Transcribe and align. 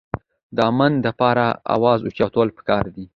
د 0.55 0.57
امن 0.69 0.93
دپاره 1.05 1.45
اواز 1.75 1.99
اوچتول 2.03 2.47
پکار 2.57 2.85
دي 2.95 3.05